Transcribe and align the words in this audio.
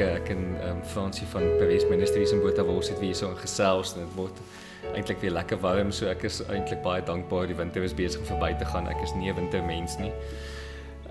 weke 0.00 0.16
ek 0.16 0.30
en 0.32 0.44
um, 0.64 0.78
Fransie 0.84 1.26
van 1.28 1.44
Paris 1.58 1.84
Ministries 1.90 2.32
in 2.32 2.40
Botawils 2.40 2.88
het 2.88 3.00
weer 3.00 3.14
so 3.14 3.28
'n 3.28 3.36
gesels 3.36 3.92
en 3.94 4.00
dit 4.00 4.14
word 4.16 4.36
eintlik 4.94 5.20
weer 5.20 5.30
lekker 5.30 5.60
warm 5.60 5.92
so 5.92 6.06
ek 6.06 6.24
is 6.24 6.40
eintlik 6.48 6.82
baie 6.82 7.02
dankbaar 7.02 7.46
die 7.46 7.56
winter 7.56 7.82
is 7.82 7.94
besig 7.94 8.20
om 8.20 8.26
verby 8.26 8.54
te 8.56 8.64
gaan. 8.64 8.88
Ek 8.88 9.02
is 9.02 9.12
nie 9.14 9.30
'n 9.30 9.36
wintermens 9.36 9.98
nie. 9.98 10.12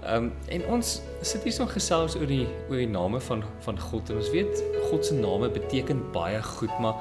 Ehm 0.02 0.16
um, 0.16 0.34
en 0.48 0.66
ons 0.66 1.02
sit 1.22 1.44
hier 1.44 1.54
so 1.54 1.66
gesels 1.66 2.16
oor 2.16 2.26
die 2.26 2.48
oor 2.70 2.78
die 2.78 2.88
name 2.88 3.20
van 3.20 3.44
van 3.60 3.80
God 3.80 4.10
en 4.10 4.16
ons 4.16 4.32
weet 4.32 4.64
God 4.90 5.06
se 5.06 5.14
name 5.14 5.50
beteken 5.50 6.12
baie 6.12 6.42
goed, 6.42 6.80
maar 6.80 6.96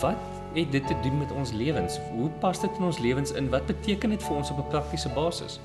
wat 0.00 0.16
het 0.54 0.72
dit 0.72 0.86
te 0.86 0.96
doen 1.02 1.18
met 1.18 1.32
ons 1.32 1.52
lewens? 1.52 1.98
Hoe 2.16 2.30
pas 2.40 2.60
dit 2.60 2.70
in 2.78 2.84
ons 2.84 2.98
lewens 2.98 3.32
in? 3.32 3.50
Wat 3.50 3.66
beteken 3.66 4.10
dit 4.10 4.22
vir 4.22 4.36
ons 4.36 4.50
op 4.50 4.58
'n 4.58 4.68
praktiese 4.68 5.08
basis? 5.08 5.60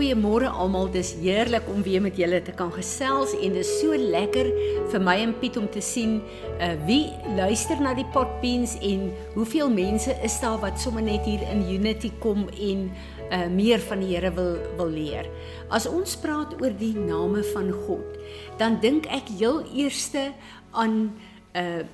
Goeiemôre 0.00 0.48
almal, 0.48 0.86
dis 0.88 1.10
heerlik 1.20 1.66
om 1.68 1.82
weer 1.84 2.00
met 2.00 2.16
julle 2.16 2.38
te 2.40 2.54
kan 2.56 2.70
gesels 2.72 3.34
en 3.36 3.52
dit 3.52 3.60
is 3.60 3.72
so 3.82 3.92
lekker 3.92 4.48
vir 4.88 5.04
my 5.04 5.18
en 5.26 5.34
Piet 5.42 5.58
om 5.60 5.66
te 5.68 5.82
sien 5.84 6.14
uh 6.56 6.70
wie 6.86 7.10
luister 7.36 7.76
na 7.84 7.92
die 7.98 8.06
potbeans 8.14 8.78
en 8.80 9.10
hoeveel 9.34 9.68
mense 9.68 10.16
is 10.24 10.38
daar 10.40 10.56
wat 10.64 10.80
sommer 10.80 11.04
net 11.04 11.28
hier 11.28 11.44
in 11.52 11.60
Unity 11.68 12.14
kom 12.24 12.48
en 12.48 12.88
uh 13.28 13.44
meer 13.52 13.84
van 13.92 14.00
die 14.00 14.14
Here 14.14 14.32
wil 14.40 14.56
wil 14.80 14.96
leer. 14.96 15.28
As 15.68 15.84
ons 15.84 16.16
praat 16.24 16.56
oor 16.62 16.72
die 16.80 16.96
name 16.96 17.44
van 17.52 17.68
God, 17.84 18.16
dan 18.56 18.80
dink 18.80 19.04
ek 19.12 19.28
heel 19.36 19.66
eerste 19.68 20.30
aan 20.72 21.10
uh 21.52 21.84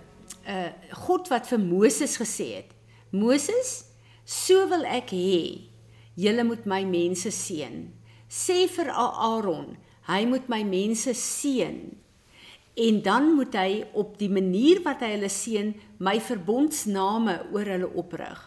uh 0.47 0.69
God 1.11 1.35
wat 1.35 1.51
vir 1.51 1.59
Moses 1.59 2.20
gesê 2.23 2.53
het. 2.61 2.70
Moses, 3.11 3.81
so 4.23 4.63
wil 4.70 4.87
ek 4.87 5.11
hê 5.11 5.75
julle 6.17 6.45
moet 6.48 6.64
my 6.67 6.83
mense 6.89 7.31
seën. 7.31 7.84
Sê 8.27 8.64
vir 8.72 8.91
Aaron, 8.91 9.77
hy 10.09 10.25
moet 10.27 10.48
my 10.50 10.62
mense 10.67 11.12
seën. 11.14 11.78
En 12.77 12.98
dan 13.05 13.31
moet 13.36 13.55
hy 13.56 13.84
op 13.97 14.17
die 14.20 14.31
manier 14.33 14.83
wat 14.84 15.05
hy 15.05 15.14
hulle 15.14 15.31
seën, 15.33 15.73
my 16.03 16.19
verbondsname 16.20 17.39
oor 17.55 17.73
hulle 17.73 17.89
oprig. 17.97 18.42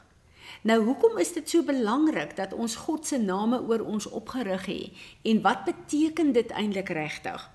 Nou 0.68 0.82
hoekom 0.84 1.18
is 1.22 1.32
dit 1.34 1.50
so 1.50 1.64
belangrik 1.64 2.36
dat 2.36 2.54
ons 2.54 2.76
God 2.84 3.08
se 3.08 3.18
name 3.22 3.62
oor 3.70 3.86
ons 3.86 4.10
opgerig 4.10 4.66
het 4.68 5.06
en 5.32 5.42
wat 5.46 5.64
beteken 5.70 6.34
dit 6.36 6.52
eintlik 6.52 6.90
regtig? 6.90 7.46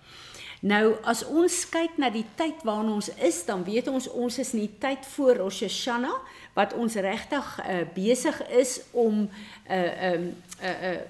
Nou 0.65 0.95
as 1.05 1.21
ons 1.29 1.59
kyk 1.69 1.99
na 2.01 2.09
die 2.09 2.25
tyd 2.39 2.63
waarin 2.65 2.95
ons 2.95 3.11
is, 3.21 3.43
dan 3.45 3.67
weet 3.67 3.91
ons 3.93 4.07
ons 4.09 4.39
is 4.41 4.55
in 4.57 4.63
die 4.63 4.77
tyd 4.81 5.05
voor 5.13 5.43
Rosh 5.43 5.61
Hashanah 5.67 6.17
wat 6.57 6.73
ons 6.81 6.97
regtig 7.05 7.51
uh, 7.61 7.83
besig 7.93 8.39
is 8.49 8.79
om 8.93 9.27
'n 9.27 9.29
uh, 9.69 9.77
'n 9.77 10.15
um, 10.15 10.25
'n 10.25 10.65
uh, 10.65 10.93
uh, 10.93 11.01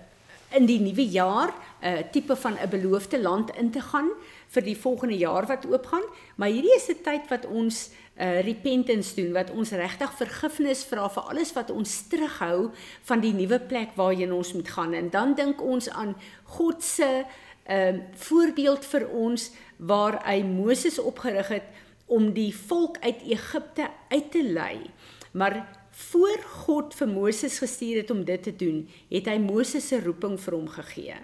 in 0.58 0.66
die 0.66 0.80
nuwe 0.80 1.06
jaar 1.06 1.54
'n 1.82 1.86
uh, 1.86 2.02
tipe 2.10 2.36
van 2.36 2.58
'n 2.58 2.68
beloofde 2.68 3.20
land 3.20 3.54
in 3.56 3.70
te 3.70 3.80
gaan 3.80 4.10
vir 4.48 4.62
die 4.62 4.76
volgende 4.76 5.16
jaar 5.16 5.46
wat 5.46 5.66
oopgaan, 5.66 6.06
maar 6.36 6.48
hierdie 6.48 6.74
is 6.74 6.88
'n 6.88 7.02
tyd 7.02 7.28
wat 7.28 7.46
ons 7.46 7.90
uh, 8.18 8.40
repentance 8.40 9.14
doen, 9.14 9.32
wat 9.32 9.50
ons 9.50 9.70
regtig 9.70 10.12
vergifnis 10.16 10.84
vra 10.84 11.08
vir 11.08 11.22
alles 11.22 11.52
wat 11.52 11.70
ons 11.70 12.06
terughou 12.08 12.70
van 13.02 13.20
die 13.20 13.32
nuwe 13.32 13.60
plek 13.60 13.94
waarheen 13.94 14.32
ons 14.32 14.52
moet 14.52 14.68
gaan. 14.68 14.94
En 14.94 15.10
dan 15.10 15.34
dink 15.34 15.62
ons 15.62 15.88
aan 15.88 16.16
God 16.44 16.82
se 16.82 17.24
ehm 17.64 17.96
uh, 17.96 18.00
voorbeeld 18.14 18.84
vir 18.84 19.08
ons 19.08 19.50
waar 19.76 20.18
hy 20.26 20.42
Moses 20.44 20.98
opgerig 20.98 21.48
het 21.48 21.68
om 22.06 22.32
die 22.36 22.52
volk 22.54 22.98
uit 23.00 23.22
Egipte 23.24 23.88
uit 24.08 24.30
te 24.30 24.42
lei. 24.44 24.90
Maar 25.32 25.64
voor 25.90 26.42
God 26.66 26.94
vir 26.94 27.08
Moses 27.08 27.58
gestuur 27.58 28.02
het 28.02 28.10
om 28.10 28.24
dit 28.24 28.42
te 28.42 28.56
doen, 28.56 28.88
het 29.10 29.26
hy 29.26 29.38
Moses 29.38 29.88
se 29.88 30.00
roeping 30.00 30.36
vir 30.40 30.54
hom 30.54 30.68
gegee. 30.68 31.16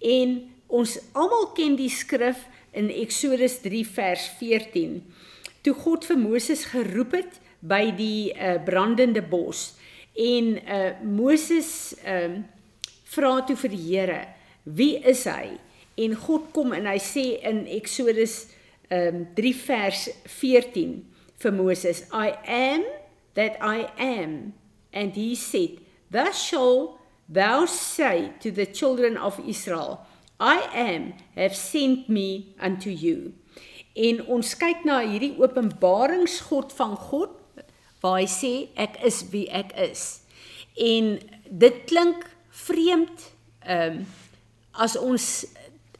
En 0.00 0.38
ons 0.66 0.98
almal 1.12 1.50
ken 1.58 1.76
die 1.76 1.90
skrif 1.90 2.46
in 2.72 2.90
Eksodus 2.92 3.58
3 3.64 3.84
vers 3.86 4.28
14. 4.38 5.00
Toe 5.62 5.74
God 5.74 6.06
vir 6.08 6.18
Moses 6.18 6.64
geroep 6.72 7.16
het 7.18 7.40
by 7.60 7.88
die 7.98 8.30
uh, 8.32 8.56
brandende 8.64 9.22
bos 9.22 9.72
en 10.18 10.54
uh, 10.58 10.94
Moses 11.02 11.94
ehm 12.04 12.40
uh, 12.40 12.46
vra 13.08 13.38
toe 13.48 13.54
vir 13.56 13.72
die 13.72 13.84
Here 13.86 14.18
Wie 14.68 14.98
is 15.00 15.24
hy? 15.24 15.56
En 15.98 16.14
God 16.14 16.52
kom 16.52 16.74
en 16.76 16.86
hy 16.86 16.98
sê 17.02 17.26
in 17.48 17.64
Eksodus 17.78 18.46
um 18.92 19.24
3 19.36 19.52
vers 19.64 20.08
14 20.28 20.94
vir 21.38 21.52
Moses, 21.52 22.04
I 22.12 22.34
am 22.44 22.84
that 23.34 23.56
I 23.60 23.88
am. 23.96 24.54
And 24.92 25.14
he 25.14 25.34
said, 25.34 25.80
Thus 26.10 26.40
shall 26.42 26.98
thou 27.28 27.66
say 27.66 28.32
to 28.40 28.50
the 28.50 28.66
children 28.66 29.16
of 29.16 29.40
Israel, 29.46 30.06
I 30.40 30.68
am 30.74 31.14
have 31.34 31.56
sent 31.56 32.08
me 32.08 32.54
unto 32.60 32.90
you. 32.90 33.34
En 33.98 34.22
ons 34.30 34.54
kyk 34.54 34.84
na 34.86 35.00
hierdie 35.02 35.34
openbaringsgod 35.40 36.70
van 36.78 36.94
God 37.08 37.34
waar 38.02 38.20
hy 38.20 38.28
sê 38.30 38.52
ek 38.78 39.00
is 39.06 39.24
wie 39.32 39.48
ek 39.50 39.74
is. 39.82 40.22
En 40.78 41.16
dit 41.50 41.82
klink 41.90 42.28
vreemd 42.66 43.28
ehm 43.66 44.00
um, 44.00 44.06
as 44.78 44.96
ons 44.96 45.46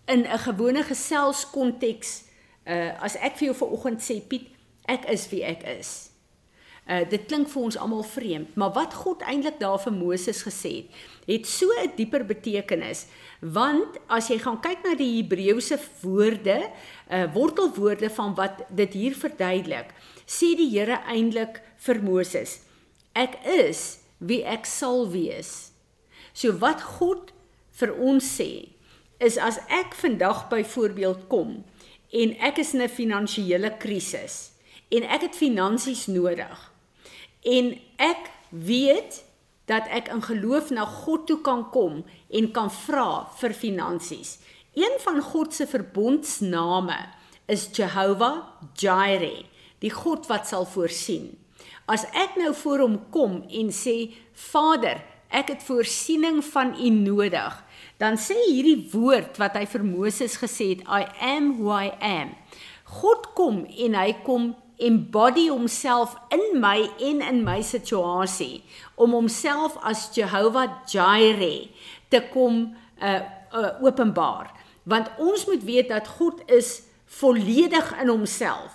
in 0.09 0.25
'n 0.25 0.39
gewone 0.39 0.83
geselskonteks 0.83 2.23
uh 2.67 2.93
as 3.03 3.17
ek 3.17 3.37
vir 3.39 3.47
jou 3.51 3.57
vanoggend 3.65 4.01
sê 4.01 4.21
Piet, 4.21 4.49
ek 4.89 5.09
is 5.09 5.29
wie 5.33 5.43
ek 5.45 5.65
is. 5.79 6.11
Uh 6.89 7.05
dit 7.09 7.27
klink 7.29 7.49
vir 7.53 7.63
ons 7.63 7.77
almal 7.77 8.03
vreemd, 8.03 8.57
maar 8.57 8.73
wat 8.73 8.95
God 8.95 9.23
eintlik 9.23 9.59
daar 9.61 9.81
vir 9.81 9.93
Moses 9.93 10.43
gesê 10.43 10.73
het, 10.77 10.89
het 11.27 11.47
so 11.47 11.67
'n 11.67 11.93
dieper 11.97 12.25
betekenis, 12.25 13.07
want 13.41 13.99
as 14.09 14.29
jy 14.29 14.39
gaan 14.39 14.61
kyk 14.61 14.85
na 14.85 14.95
die 14.95 15.23
Hebreëse 15.23 15.79
woorde, 16.03 16.71
uh 17.11 17.27
wortelwoorde 17.35 18.11
van 18.11 18.35
wat 18.35 18.65
dit 18.71 18.93
hier 18.93 19.15
verduidelik, 19.15 19.93
sê 20.27 20.57
die 20.57 20.71
Here 20.71 21.01
eintlik 21.07 21.61
vir 21.77 22.03
Moses, 22.03 22.61
ek 23.15 23.37
is 23.45 23.99
wie 24.19 24.45
ek 24.45 24.67
sal 24.67 25.11
wees. 25.11 25.73
So 26.33 26.53
wat 26.59 26.83
God 26.83 27.33
vir 27.81 27.95
ons 27.95 28.25
sê 28.39 28.69
is 29.25 29.39
as 29.39 29.59
ek 29.69 29.95
vandag 29.99 30.47
byvoorbeeld 30.53 31.27
kom 31.29 31.65
en 32.13 32.35
ek 32.41 32.59
is 32.65 32.75
in 32.75 32.83
'n 32.83 32.89
finansiële 32.89 33.77
krisis 33.79 34.51
en 34.91 35.03
ek 35.03 35.23
het 35.29 35.37
finansies 35.37 36.07
nodig 36.07 36.59
en 37.45 37.79
ek 37.97 38.31
weet 38.51 39.25
dat 39.69 39.89
ek 39.93 40.09
in 40.09 40.23
geloof 40.25 40.71
na 40.73 40.87
God 40.89 41.27
toe 41.29 41.41
kan 41.45 41.67
kom 41.71 42.01
en 42.33 42.51
kan 42.57 42.71
vra 42.73 43.29
vir 43.41 43.53
finansies. 43.53 44.39
Een 44.73 44.97
van 45.05 45.21
God 45.23 45.55
se 45.55 45.67
verbondsname 45.69 46.97
is 47.53 47.69
Jehovah 47.77 48.47
Jireh, 48.81 49.45
die 49.85 49.93
God 49.93 50.27
wat 50.31 50.49
sal 50.49 50.65
voorsien. 50.69 51.35
As 51.89 52.07
ek 52.17 52.37
nou 52.41 52.55
voor 52.63 52.85
hom 52.85 52.97
kom 53.13 53.43
en 53.45 53.73
sê 53.73 54.15
Vader, 54.33 55.03
ek 55.29 55.53
het 55.55 55.65
voorsiening 55.67 56.41
van 56.53 56.75
U 56.79 56.91
nodig, 56.91 57.65
dan 57.99 58.17
sê 58.21 58.37
hierdie 58.47 58.89
woord 58.93 59.39
wat 59.41 59.57
hy 59.59 59.67
vir 59.69 59.85
Moses 59.85 60.39
gesê 60.41 60.73
het, 60.77 60.87
I 60.87 61.09
am 61.21 61.55
who 61.59 61.73
I 61.75 61.93
am. 62.01 62.35
God 63.01 63.33
kom 63.37 63.65
en 63.67 63.97
hy 63.99 64.13
kom 64.25 64.55
embody 64.79 65.49
homself 65.51 66.15
in 66.31 66.61
my 66.63 66.87
en 67.03 67.23
in 67.27 67.43
my 67.45 67.59
situasie 67.67 68.63
om 68.95 69.13
homself 69.13 69.77
as 69.83 70.07
Jehovah 70.15 70.85
Jireh 70.87 71.69
te 72.09 72.23
kom 72.33 72.77
uh, 73.03 73.21
uh 73.53 73.83
openbaar. 73.83 74.53
Want 74.89 75.11
ons 75.19 75.45
moet 75.47 75.65
weet 75.65 75.91
dat 75.91 76.09
God 76.09 76.41
is 76.47 76.83
volledig 77.05 77.93
in 78.01 78.09
homself. 78.09 78.73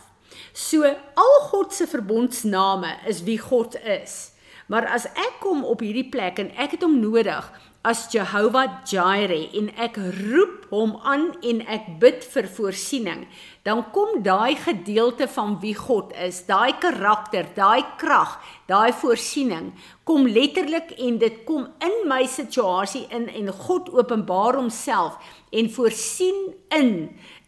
So 0.53 0.83
al 1.15 1.39
God 1.49 1.73
se 1.73 1.87
verbondsname 1.87 2.97
is 3.07 3.23
wie 3.23 3.39
God 3.39 3.79
is. 3.81 4.32
Maar 4.67 4.87
as 4.95 5.05
ek 5.11 5.41
kom 5.43 5.63
op 5.67 5.83
hierdie 5.83 6.09
plek 6.09 6.39
en 6.39 6.51
ek 6.55 6.77
het 6.77 6.85
hom 6.85 6.99
nodig 7.01 7.51
as 7.83 8.05
Jehovah 8.13 8.79
Jireh 8.87 9.51
en 9.59 9.67
ek 9.75 9.97
roep 9.99 10.69
hom 10.71 10.93
aan 11.03 11.25
en 11.43 11.59
ek 11.67 11.89
bid 11.99 12.23
vir 12.31 12.47
voorsiening, 12.55 13.25
dan 13.67 13.81
kom 13.95 14.21
daai 14.23 14.55
gedeelte 14.55 15.27
van 15.27 15.57
wie 15.59 15.73
God 15.75 16.13
is, 16.15 16.45
daai 16.47 16.79
karakter, 16.79 17.49
daai 17.57 17.83
krag, 17.99 18.37
daai 18.71 18.95
voorsiening 18.95 19.73
kom 20.07 20.29
letterlik 20.31 20.95
en 20.95 21.19
dit 21.19 21.43
kom 21.47 21.67
in 21.83 21.99
my 22.07 22.23
situasie 22.23 23.03
in 23.11 23.27
en 23.27 23.51
God 23.67 23.91
openbaar 23.91 24.61
homself 24.61 25.19
en 25.51 25.67
voorsien 25.75 26.53
in 26.71 26.93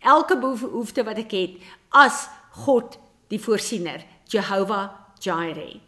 elke 0.04 0.36
behoefte 0.36 1.08
wat 1.08 1.24
ek 1.24 1.40
het 1.40 1.74
as 1.96 2.26
God 2.66 3.00
die 3.32 3.40
voorsiener, 3.40 4.04
Jehovah 4.28 4.92
Jireh. 5.24 5.80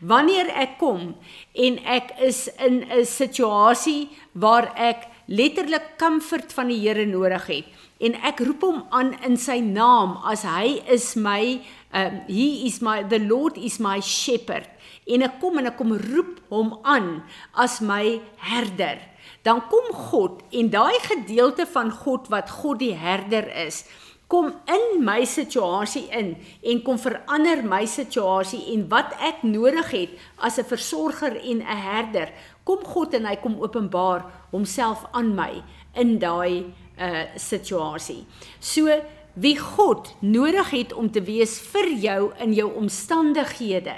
Wanneer 0.00 0.50
ek 0.54 0.78
kom 0.78 1.14
en 1.54 1.78
ek 1.84 2.14
is 2.20 2.48
in 2.58 2.84
'n 2.84 3.04
situasie 3.04 4.08
waar 4.32 4.72
ek 4.76 5.08
letterlik 5.26 5.96
comfort 5.98 6.52
van 6.52 6.68
die 6.68 6.80
Here 6.80 7.06
nodig 7.06 7.46
het 7.46 7.66
en 8.02 8.16
ek 8.26 8.42
roep 8.42 8.64
hom 8.66 8.82
aan 8.90 9.14
in 9.26 9.36
sy 9.38 9.60
naam 9.62 10.16
as 10.26 10.42
hy 10.42 10.82
is 10.90 11.14
my 11.14 11.62
um, 11.94 12.20
he 12.26 12.66
is 12.66 12.80
my 12.82 13.02
the 13.06 13.20
lord 13.22 13.56
is 13.56 13.78
my 13.78 14.00
shepherd. 14.00 14.66
En 15.06 15.22
ek 15.22 15.38
kom 15.42 15.58
en 15.58 15.70
ek 15.70 15.78
kom 15.78 15.94
roep 15.98 16.40
hom 16.50 16.74
aan 16.82 17.22
as 17.54 17.80
my 17.80 18.18
herder. 18.42 18.98
Dan 19.46 19.62
kom 19.70 19.90
God 20.10 20.42
en 20.54 20.70
daai 20.70 20.98
gedeelte 21.06 21.66
van 21.70 21.90
God 21.90 22.28
wat 22.30 22.50
God 22.62 22.82
die 22.82 22.94
herder 22.98 23.48
is 23.66 23.84
kom 24.32 24.48
in 24.64 25.02
my 25.04 25.26
situasie 25.28 26.06
in 26.16 26.32
en 26.64 26.78
kom 26.86 26.96
verander 27.00 27.60
my 27.68 27.82
situasie 27.84 28.62
en 28.72 28.86
wat 28.88 29.12
ek 29.20 29.42
nodig 29.44 29.90
het 29.92 30.12
as 30.40 30.56
'n 30.58 30.64
versorger 30.64 31.36
en 31.36 31.58
'n 31.60 31.82
herder. 31.88 32.32
Kom 32.64 32.80
God 32.84 33.14
en 33.14 33.26
hy 33.26 33.36
kom 33.36 33.60
openbaar 33.60 34.24
homself 34.50 35.04
aan 35.12 35.34
my 35.34 35.62
in 35.94 36.18
daai 36.18 36.72
uh 36.98 37.24
situasie. 37.36 38.24
So 38.60 38.88
wie 39.34 39.58
God 39.58 40.14
nodig 40.20 40.70
het 40.70 40.92
om 40.92 41.10
te 41.10 41.22
wees 41.22 41.60
vir 41.60 41.88
jou 41.88 42.32
in 42.38 42.52
jou 42.52 42.72
omstandighede. 42.74 43.94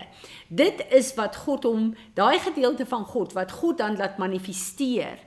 Dit 0.49 0.85
is 0.91 1.15
wat 1.15 1.37
God 1.37 1.63
hom 1.63 1.95
daai 2.15 2.39
gedeelte 2.39 2.87
van 2.87 3.05
God 3.05 3.33
wat 3.33 3.53
God 3.53 3.79
dan 3.79 3.97
laat 3.97 4.19
manifesteer. 4.19 5.19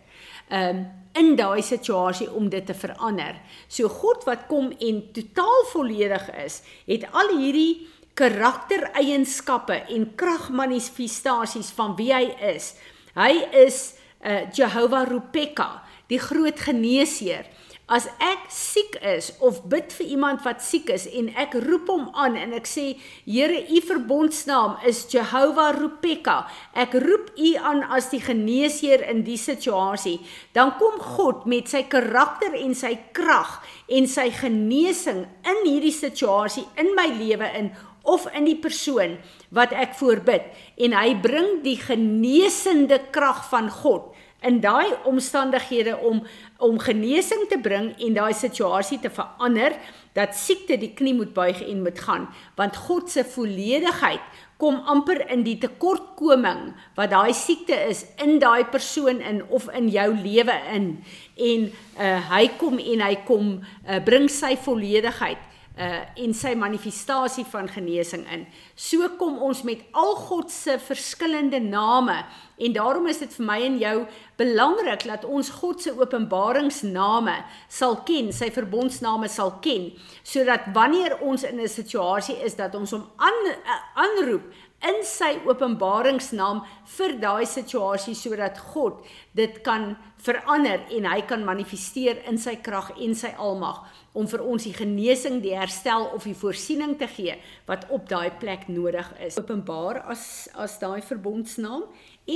Um 0.50 0.86
in 1.18 1.36
daai 1.38 1.64
situasie 1.66 2.28
om 2.30 2.50
dit 2.50 2.66
te 2.66 2.76
verander. 2.78 3.38
So 3.68 3.90
God 3.90 4.26
wat 4.28 4.48
kom 4.52 4.70
en 4.72 5.02
totaal 5.16 5.64
volledig 5.72 6.28
is, 6.46 6.62
het 6.86 7.08
al 7.12 7.34
hierdie 7.40 7.88
karaktereienskappe 8.18 9.84
en 9.94 10.08
kragmanifestasies 10.18 11.72
van 11.78 11.96
wie 12.00 12.12
hy 12.14 12.26
is. 12.54 12.74
Hy 13.18 13.34
is 13.66 13.80
uh, 14.22 14.46
Jehovah 14.54 15.06
Rupeka, 15.10 15.84
die 16.10 16.22
groot 16.22 16.60
geneesheer. 16.66 17.46
As 17.88 18.04
ek 18.20 18.50
siek 18.52 18.98
is 19.00 19.30
of 19.40 19.62
bid 19.72 19.94
vir 19.96 20.10
iemand 20.12 20.42
wat 20.44 20.60
siek 20.60 20.90
is 20.92 21.06
en 21.08 21.30
ek 21.40 21.54
roep 21.64 21.88
hom 21.88 22.10
aan 22.20 22.36
en 22.36 22.52
ek 22.58 22.66
sê 22.68 22.98
Here 23.24 23.62
u 23.64 23.80
verbondsnaam 23.80 24.74
is 24.90 25.06
Jehovah 25.08 25.70
Rupeka. 25.78 26.36
Ek 26.76 26.98
roep 27.00 27.32
u 27.40 27.54
aan 27.56 27.86
as 27.88 28.10
die 28.12 28.20
geneesheer 28.20 29.06
in 29.08 29.24
die 29.24 29.40
situasie. 29.40 30.18
Dan 30.52 30.76
kom 30.76 31.00
God 31.00 31.48
met 31.48 31.72
sy 31.72 31.86
karakter 31.88 32.60
en 32.60 32.76
sy 32.76 32.92
krag 33.16 33.62
en 33.88 34.12
sy 34.12 34.34
genesing 34.36 35.24
in 35.48 35.64
hierdie 35.64 35.96
situasie 35.96 36.68
in 36.76 36.92
my 37.00 37.08
lewe 37.16 37.54
in 37.56 37.72
of 38.04 38.28
in 38.36 38.52
die 38.52 38.60
persoon 38.60 39.16
wat 39.56 39.72
ek 39.72 39.96
voorbid 40.00 40.52
en 40.84 40.96
hy 40.96 41.16
bring 41.24 41.62
die 41.64 41.80
genesende 41.80 43.00
krag 43.16 43.46
van 43.48 43.72
God 43.72 44.12
in 44.46 44.60
daai 44.62 44.94
omstandighede 45.10 45.98
om 45.98 46.26
om 46.58 46.80
genesing 46.82 47.46
te 47.50 47.60
bring 47.62 47.92
en 48.02 48.14
daai 48.14 48.34
situasie 48.34 48.98
te 49.00 49.10
verander 49.14 49.76
dat 50.18 50.34
siekte 50.34 50.78
die 50.82 50.90
knie 50.98 51.14
moet 51.14 51.34
buig 51.34 51.60
en 51.62 51.84
moet 51.84 52.00
gaan. 52.02 52.26
Want 52.58 52.76
God 52.88 53.12
se 53.14 53.24
volledigheid 53.24 54.24
kom 54.58 54.80
amper 54.90 55.22
in 55.30 55.44
die 55.46 55.58
tekortkoming 55.62 56.72
wat 56.98 57.12
daai 57.14 57.34
siekte 57.38 57.78
is 57.90 58.06
in 58.26 58.40
daai 58.42 58.66
persoon 58.74 59.22
in 59.22 59.44
of 59.54 59.70
in 59.78 59.92
jou 59.94 60.10
lewe 60.16 60.56
in. 60.74 60.88
En 61.36 61.68
uh, 61.70 62.32
hy 62.32 62.48
kom 62.58 62.82
en 62.82 63.06
hy 63.06 63.14
kom 63.30 63.54
uh, 63.60 64.02
bring 64.06 64.26
sy 64.30 64.56
volledigheid 64.66 65.46
uh 65.78 66.04
en 66.18 66.34
sy 66.34 66.56
manifestasie 66.58 67.46
van 67.46 67.68
genesing 67.70 68.26
in. 68.34 68.48
So 68.76 69.08
kom 69.20 69.38
ons 69.38 69.62
met 69.64 69.84
al 69.94 70.16
God 70.16 70.52
se 70.52 70.80
verskillende 70.82 71.60
name 71.60 72.26
en 72.58 72.74
daarom 72.74 73.06
is 73.08 73.22
dit 73.22 73.34
vir 73.38 73.46
my 73.46 73.58
en 73.62 73.78
jou 73.78 73.98
belangrik 74.38 75.06
dat 75.06 75.26
ons 75.26 75.50
God 75.60 75.82
se 75.82 75.94
openbaringsname 75.94 77.36
sal 77.70 78.00
ken, 78.08 78.32
sy 78.34 78.50
verbondsname 78.54 79.30
sal 79.30 79.60
ken, 79.62 79.92
sodat 80.24 80.72
wanneer 80.74 81.20
ons 81.22 81.44
in 81.44 81.62
'n 81.62 81.70
situasie 81.70 82.38
is 82.44 82.56
dat 82.56 82.76
ons 82.76 82.92
hom 82.92 83.06
aan 83.18 83.40
uh, 83.46 83.82
aanroep 83.94 84.50
in 84.86 85.00
sy 85.06 85.32
openbaringsnaam 85.50 86.60
vir 86.98 87.16
daai 87.22 87.46
situasie 87.50 88.14
sodat 88.16 88.60
God 88.74 89.00
dit 89.38 89.56
kan 89.66 89.96
verander 90.22 90.84
en 90.94 91.08
hy 91.10 91.22
kan 91.30 91.46
manifesteer 91.46 92.22
in 92.30 92.38
sy 92.42 92.58
krag 92.62 92.92
en 93.02 93.16
sy 93.18 93.32
almag 93.42 93.82
om 94.18 94.30
vir 94.30 94.44
ons 94.46 94.66
die 94.66 94.74
genesing, 94.74 95.42
die 95.42 95.56
herstel 95.58 96.08
of 96.14 96.26
die 96.30 96.38
voorsiening 96.38 96.96
te 97.02 97.10
gee 97.10 97.38
wat 97.70 97.88
op 97.94 98.08
daai 98.10 98.30
plek 98.42 98.68
nodig 98.70 99.10
is. 99.22 99.38
Openbaar 99.42 100.04
as 100.14 100.48
as 100.54 100.78
daai 100.82 101.02
verbondsnaam 101.02 101.86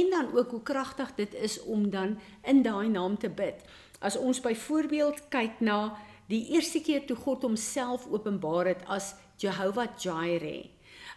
en 0.01 0.11
dan 0.13 0.33
ook 0.33 0.57
hoe 0.57 0.63
kragtig 0.65 1.13
dit 1.17 1.33
is 1.37 1.59
om 1.63 1.89
dan 1.93 2.17
in 2.41 2.63
daai 2.65 2.89
naam 2.89 3.17
te 3.17 3.29
bid. 3.29 3.61
As 4.01 4.17
ons 4.17 4.41
byvoorbeeld 4.41 5.27
kyk 5.29 5.61
na 5.61 5.95
die 6.31 6.47
eerste 6.55 6.81
keer 6.81 7.05
toe 7.05 7.17
God 7.17 7.43
homself 7.45 8.07
openbaar 8.09 8.71
het 8.73 8.85
as 8.87 9.13
Jehovah 9.41 9.89
Jireh, 9.97 10.69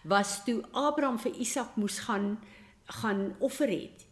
was 0.05 0.43
toe 0.45 0.61
Abraham 0.73 1.19
vir 1.19 1.37
Isak 1.41 1.77
moes 1.81 1.99
gaan 2.07 2.37
gaan 2.85 3.33
offer 3.41 3.69
het. 3.69 4.05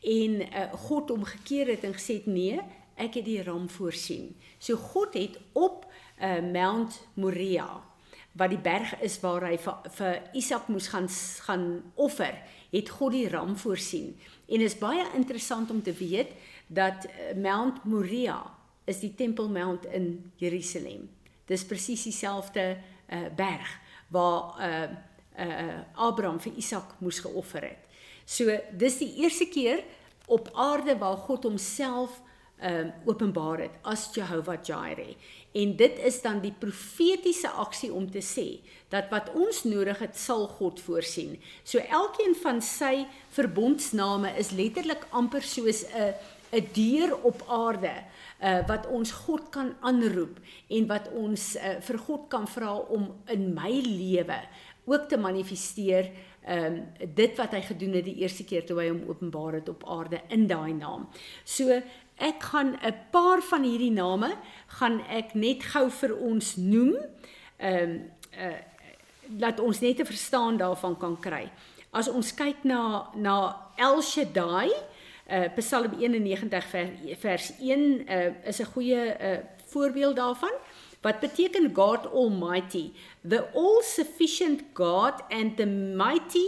En 0.00 0.40
uh, 0.42 0.72
God 0.86 1.10
hom 1.10 1.24
gekeer 1.26 1.72
het 1.74 1.82
en 1.84 1.94
gesê 1.96 2.20
nee, 2.30 2.60
ek 2.94 3.18
het 3.18 3.26
die 3.26 3.42
ram 3.42 3.66
voorsien. 3.70 4.30
So 4.62 4.78
God 4.78 5.16
het 5.18 5.40
op 5.58 5.86
uh, 6.22 6.38
Mount 6.38 7.00
Moriah 7.14 7.80
wat 8.32 8.48
die 8.48 8.62
berg 8.62 8.94
is 9.04 9.18
waar 9.20 9.44
hy 9.44 9.58
vir, 9.60 9.90
vir 9.92 10.14
Isak 10.38 10.70
moes 10.72 10.86
gaan 10.88 11.08
gaan 11.44 11.66
offer, 12.00 12.38
het 12.72 12.88
God 12.88 13.12
die 13.12 13.26
ram 13.28 13.56
voorsien. 13.60 14.14
En 14.48 14.64
is 14.64 14.78
baie 14.80 15.04
interessant 15.18 15.70
om 15.70 15.82
te 15.84 15.92
weet 15.92 16.32
dat 16.72 17.04
uh, 17.04 17.34
Mount 17.36 17.84
Moriah 17.84 18.46
is 18.88 19.02
die 19.02 19.12
Tempel 19.14 19.50
Mount 19.52 19.84
in 19.92 20.32
Jerusalem. 20.40 21.10
Dis 21.46 21.66
presies 21.68 22.06
dieselfde 22.08 22.76
uh, 22.78 23.26
berg 23.36 23.68
waar 24.08 24.56
uh, 24.58 24.88
uh, 25.38 25.80
Abraham 25.94 26.40
vir 26.40 26.52
Isak 26.56 26.96
moes 27.00 27.20
geoffer 27.24 27.62
het. 27.72 27.88
So 28.26 28.52
dis 28.78 28.98
die 28.98 29.12
eerste 29.24 29.48
keer 29.50 29.82
op 30.26 30.50
aarde 30.54 30.96
waar 30.98 31.16
God 31.16 31.44
homself 31.44 32.20
um, 32.62 32.92
openbaar 33.04 33.64
het 33.66 33.78
as 33.82 34.08
Jehovah 34.14 34.60
Jireh. 34.62 35.16
En 35.52 35.76
dit 35.76 35.98
is 35.98 36.20
dan 36.22 36.40
die 36.40 36.54
profetiese 36.58 37.50
aksie 37.60 37.92
om 37.92 38.06
te 38.10 38.22
sê 38.24 38.46
dat 38.92 39.10
wat 39.12 39.32
ons 39.36 39.64
nodig 39.68 39.98
het, 40.00 40.16
sal 40.16 40.46
God 40.58 40.80
voorsien. 40.80 41.36
So 41.64 41.82
elkeen 41.82 42.36
van 42.42 42.62
sy 42.64 43.06
verbondsname 43.34 44.32
is 44.40 44.54
letterlik 44.56 45.04
amper 45.10 45.42
soos 45.42 45.84
'n 45.84 46.14
'n 46.52 46.68
deur 46.72 47.16
op 47.24 47.44
aarde 47.48 47.92
uh, 48.40 48.60
wat 48.68 48.86
ons 48.86 49.10
God 49.24 49.48
kan 49.50 49.72
aanroep 49.80 50.36
en 50.68 50.86
wat 50.86 51.08
ons 51.16 51.56
uh, 51.56 51.78
vir 51.80 51.98
God 51.98 52.28
kan 52.28 52.44
vra 52.48 52.74
om 52.76 53.08
in 53.32 53.54
my 53.56 53.72
lewe 53.80 54.36
ook 54.84 55.08
te 55.08 55.16
manifesteer 55.16 56.10
ehm 56.42 56.64
um, 56.64 56.78
dit 57.14 57.36
wat 57.38 57.52
hy 57.54 57.60
gedoen 57.62 57.92
het 57.94 58.04
die 58.04 58.18
eerste 58.24 58.44
keer 58.44 58.64
toe 58.66 58.80
hy 58.80 58.88
hom 58.88 59.04
openbaar 59.06 59.60
het 59.60 59.68
op 59.68 59.84
aarde 59.86 60.18
in 60.34 60.48
daai 60.50 60.72
naam. 60.74 61.06
So 61.44 61.70
ek 62.18 62.42
gaan 62.42 62.74
'n 62.82 62.94
paar 63.10 63.42
van 63.42 63.62
hierdie 63.62 63.94
name 63.94 64.34
gaan 64.66 65.00
ek 65.06 65.34
net 65.34 65.62
gou 65.62 65.90
vir 65.90 66.16
ons 66.18 66.56
noem. 66.56 66.96
Ehm 67.58 67.90
um, 67.90 68.10
uh 68.38 68.58
laat 69.38 69.60
ons 69.60 69.80
net 69.80 70.00
'n 70.00 70.06
verstaan 70.06 70.56
daarvan 70.56 70.96
kan 70.98 71.20
kry. 71.20 71.50
As 71.90 72.08
ons 72.08 72.34
kyk 72.34 72.64
na 72.64 73.10
na 73.14 73.56
El 73.76 74.02
Shaddai, 74.02 74.70
uh 75.30 75.48
Psalm 75.56 75.92
91 75.98 76.64
vers, 76.64 76.90
vers 77.18 77.52
1 77.60 78.08
uh 78.08 78.34
is 78.44 78.60
'n 78.60 78.64
goeie 78.64 79.16
uh 79.20 79.38
voorbeeld 79.66 80.16
daarvan. 80.16 80.52
Wat 81.02 81.20
beteken 81.20 81.74
God 81.74 82.06
Almighty, 82.06 82.92
the 83.24 83.44
all 83.54 83.82
sufficient 83.82 84.72
God 84.74 85.22
and 85.30 85.56
the 85.56 85.66
mighty 85.66 86.46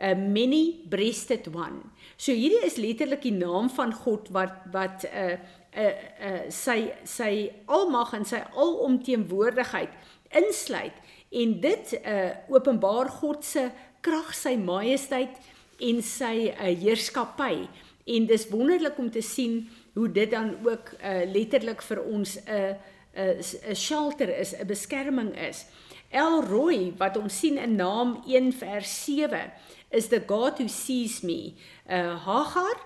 uh, 0.00 0.14
many 0.14 0.84
breasted 0.88 1.48
one. 1.54 1.90
So 2.16 2.32
hierdie 2.32 2.64
is 2.66 2.76
letterlik 2.76 3.24
die 3.24 3.34
naam 3.34 3.70
van 3.72 3.94
God 4.04 4.28
wat 4.34 4.66
wat 4.72 5.04
'n 5.04 5.08
uh, 5.08 5.36
'n 5.74 5.80
uh, 5.80 5.94
uh, 6.28 6.42
sy 6.50 6.92
sy 7.04 7.50
almag 7.66 8.12
en 8.14 8.24
sy 8.24 8.42
alomteenwoordigheid 8.54 9.90
insluit 10.30 10.96
en 11.30 11.60
dit 11.60 11.98
uh, 12.04 12.30
openbaar 12.48 13.08
God 13.08 13.44
se 13.44 13.70
krag, 14.00 14.34
sy 14.34 14.56
majesteit 14.56 15.38
en 15.80 16.02
sy 16.02 16.52
uh, 16.52 16.70
heerskappy. 16.70 17.66
En 18.04 18.26
dis 18.26 18.48
wonderlik 18.48 18.98
om 18.98 19.10
te 19.10 19.22
sien 19.22 19.64
hoe 19.94 20.08
dit 20.12 20.30
dan 20.30 20.54
ook 20.62 20.92
uh, 21.00 21.24
letterlik 21.32 21.82
vir 21.82 22.02
ons 22.04 22.36
'n 22.36 22.50
uh, 22.50 22.74
'n 23.14 23.40
'n 23.70 23.74
shelter 23.74 24.28
is, 24.28 24.54
'n 24.54 24.66
beskerming 24.66 25.38
is. 25.38 25.66
El 26.10 26.42
Roy 26.42 26.92
wat 26.96 27.16
ons 27.16 27.38
sien 27.38 27.58
in 27.58 27.76
Naam 27.76 28.22
1 28.26 28.52
vers 28.52 29.04
7 29.04 29.52
is 29.90 30.08
the 30.08 30.22
God 30.26 30.58
who 30.58 30.68
sees 30.68 31.22
me. 31.22 31.54
Uh 31.90 32.16
Hagar, 32.16 32.76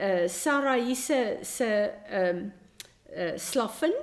uh 0.00 0.28
Sarai 0.28 0.94
se 0.94 1.38
se 1.42 1.90
ehm 2.10 2.36
um, 2.36 2.52
uh 3.16 3.36
slaffin, 3.36 3.94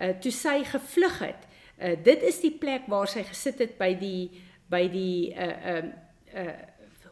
uh 0.00 0.12
toe 0.20 0.32
sy 0.32 0.64
gevlug 0.64 1.18
het. 1.18 1.46
Uh 1.80 1.96
dit 2.02 2.22
is 2.22 2.40
die 2.40 2.56
plek 2.58 2.86
waar 2.86 3.08
sy 3.08 3.22
gesit 3.22 3.58
het 3.58 3.78
by 3.78 3.94
die 3.94 4.30
by 4.70 4.88
die 4.88 5.32
uh 5.34 5.74
ehm 5.74 5.92
uh, 6.34 6.52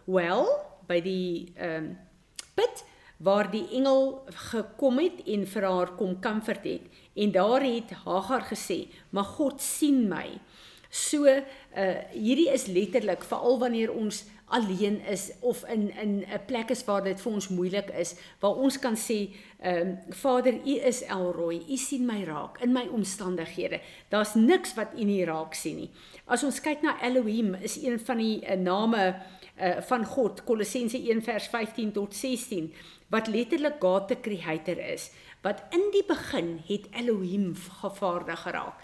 well, 0.07 0.47
by 0.87 1.01
die 1.01 1.53
ehm 1.57 1.85
um, 1.85 1.97
put 2.55 2.85
waar 3.19 3.51
die 3.51 3.67
engel 3.75 4.23
gekom 4.51 5.01
het 5.03 5.25
en 5.27 5.47
vir 5.47 5.65
haar 5.67 5.91
kom 5.99 6.21
comfort 6.23 6.65
het 6.65 6.85
en 7.19 7.35
daar 7.35 7.65
het 7.67 7.95
Hagar 8.05 8.47
gesê 8.53 8.87
maar 9.11 9.29
God 9.37 9.61
sien 9.63 10.07
my 10.09 10.39
so 10.91 11.27
uh 11.29 12.01
hierdie 12.15 12.49
is 12.53 12.67
letterlik 12.67 13.25
veral 13.29 13.59
wanneer 13.61 13.93
ons 13.93 14.25
alleen 14.49 15.01
is 15.01 15.31
of 15.41 15.65
in 15.65 15.93
in 15.97 16.19
'n 16.19 16.45
plek 16.47 16.71
is 16.71 16.85
waar 16.85 17.05
dit 17.05 17.21
vir 17.21 17.33
ons 17.33 17.49
moeilik 17.49 17.91
is, 17.91 18.15
waar 18.41 18.55
ons 18.55 18.79
kan 18.79 18.97
sê, 18.97 19.29
ehm 19.61 19.89
um, 19.89 19.99
Vader, 20.09 20.55
U 20.55 20.75
is 20.81 21.03
Elroy. 21.03 21.63
U 21.69 21.77
sien 21.77 22.07
my 22.07 22.25
raak 22.25 22.61
in 22.63 22.73
my 22.73 22.89
omstandighede. 22.93 23.81
Daar's 24.09 24.35
niks 24.35 24.75
wat 24.75 24.89
U 24.97 25.05
nie 25.05 25.25
raak 25.25 25.55
sien 25.55 25.77
nie. 25.77 25.91
As 26.27 26.43
ons 26.45 26.61
kyk 26.61 26.83
na 26.83 27.01
Elohim, 27.03 27.55
is 27.55 27.83
een 27.83 28.01
van 28.01 28.17
die 28.17 28.41
uh, 28.43 28.55
name 28.55 29.17
uh, 29.61 29.81
van 29.81 30.05
God, 30.05 30.45
Kolossense 30.45 30.99
1 30.99 31.23
vers 31.23 31.47
15 31.47 31.93
tot 31.93 32.15
16, 32.15 32.73
wat 33.09 33.27
letterlik 33.27 33.81
God 33.81 34.09
the 34.09 34.21
creator 34.21 34.79
is, 34.93 35.11
wat 35.41 35.63
in 35.71 35.85
die 35.93 36.05
begin 36.07 36.63
het 36.67 36.89
Elohim 36.91 37.55
gevaardig 37.81 38.43
geraak. 38.43 38.75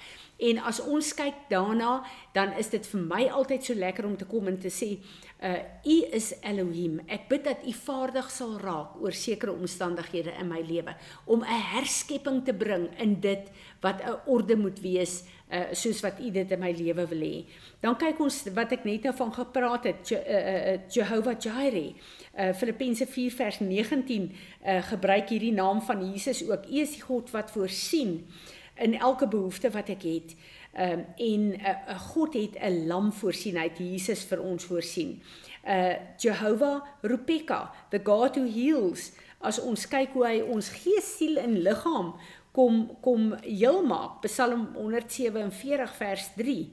En 0.43 0.59
as 0.67 0.81
ons 0.83 1.13
kyk 1.15 1.47
daarna, 1.51 2.03
dan 2.35 2.57
is 2.59 2.69
dit 2.73 2.87
vir 2.91 3.03
my 3.07 3.23
altyd 3.31 3.69
so 3.69 3.79
lekker 3.79 4.07
om 4.09 4.17
te 4.19 4.27
kom 4.27 4.49
en 4.51 4.59
te 4.59 4.73
sê, 4.73 4.97
uh 5.45 5.61
U 5.85 5.97
is 6.17 6.31
Elohim. 6.41 7.03
Ek 7.13 7.27
bid 7.29 7.45
dat 7.45 7.63
U 7.69 7.73
vaardig 7.85 8.31
sal 8.33 8.55
raak 8.63 8.97
oor 9.03 9.13
sekere 9.13 9.53
omstandighede 9.53 10.33
in 10.41 10.49
my 10.49 10.63
lewe 10.65 10.95
om 11.27 11.45
'n 11.45 11.61
herskepping 11.75 12.45
te 12.45 12.55
bring 12.55 12.89
in 12.99 13.21
dit 13.21 13.51
wat 13.83 14.01
'n 14.01 14.17
orde 14.27 14.57
moet 14.57 14.81
wees 14.81 15.25
uh 15.53 15.73
soos 15.73 16.01
wat 16.01 16.19
U 16.19 16.31
dit 16.31 16.51
in 16.51 16.61
my 16.61 16.73
lewe 16.73 17.07
wil 17.07 17.21
hê. 17.21 17.45
Dan 17.81 17.97
kyk 17.97 18.21
ons 18.21 18.43
wat 18.55 18.73
ek 18.73 18.85
net 18.85 19.03
nou 19.03 19.15
van 19.15 19.33
gepraat 19.33 19.85
het, 19.85 20.09
Je, 20.09 20.17
uh, 20.17 20.73
uh, 20.73 20.81
Jehovah 20.89 21.39
Jireh. 21.39 21.95
Uh 22.39 22.53
Filippense 22.55 23.07
4 23.07 23.31
vers 23.31 23.61
19 23.61 24.33
uh 24.67 24.83
gebruik 24.83 25.29
hierdie 25.29 25.53
naam 25.53 25.83
van 25.83 26.11
Jesus 26.11 26.43
ook. 26.49 26.67
U 26.67 26.81
is 26.81 26.93
die 26.93 27.03
God 27.03 27.31
wat 27.31 27.51
voorsien 27.51 28.27
in 28.77 28.99
elke 28.99 29.29
behoefte 29.29 29.71
wat 29.71 29.89
ek 29.89 30.03
het. 30.03 30.37
Ehm 30.75 30.99
um, 30.99 31.05
en 31.17 31.43
uh, 31.55 31.69
uh, 31.69 31.99
God 32.01 32.35
het 32.35 32.59
'n 32.59 32.87
lam 32.87 33.13
voorsien, 33.13 33.57
het 33.57 33.79
Jesus 33.79 34.25
vir 34.25 34.41
ons 34.43 34.65
voorsien. 34.65 35.23
Uh 35.67 35.95
Jehovah 36.19 36.83
Rupeka, 37.03 37.71
the 37.91 38.01
God 38.03 38.35
who 38.37 38.47
heals. 38.51 39.13
As 39.39 39.61
ons 39.61 39.89
kyk 39.89 40.13
hoe 40.13 40.27
hy 40.27 40.41
ons 40.41 40.69
gees, 40.69 41.17
siel 41.17 41.37
en 41.37 41.63
liggaam 41.63 42.15
kom 42.53 42.91
kom 43.01 43.35
heel 43.43 43.83
maak. 43.87 44.21
Psalm 44.21 44.69
147 44.75 45.97
vers 45.97 46.29
3. 46.37 46.73